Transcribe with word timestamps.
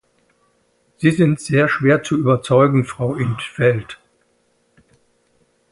Sie 0.97 1.11
sind 1.11 1.39
sehr 1.39 1.69
schwer 1.69 2.01
zu 2.01 2.17
überzeugen 2.17 2.85
Frau 2.85 3.13
in 3.13 3.37
't 3.37 3.59
Veld. 3.59 3.99